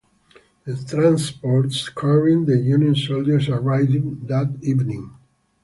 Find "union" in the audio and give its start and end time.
2.57-2.95